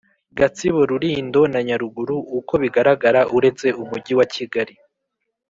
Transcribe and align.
Gatsibo 0.37 0.79
Rulindo 0.89 1.41
na 1.53 1.59
Nyaruguru 1.67 2.15
Uko 2.39 2.53
bigaragara 2.63 3.21
uretse 3.37 3.67
Umujyi 3.81 4.13
wa 4.19 4.25
Kigali 4.33 4.75